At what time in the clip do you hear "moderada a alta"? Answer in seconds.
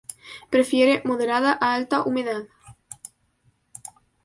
1.05-2.01